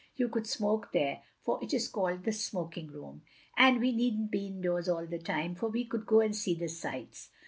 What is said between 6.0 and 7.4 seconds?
go and see the sights.